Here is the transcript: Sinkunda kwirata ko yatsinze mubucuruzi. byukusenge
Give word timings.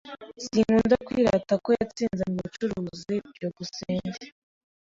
Sinkunda 0.43 0.95
kwirata 1.05 1.53
ko 1.63 1.69
yatsinze 1.79 2.23
mubucuruzi. 2.33 3.15
byukusenge 3.35 4.21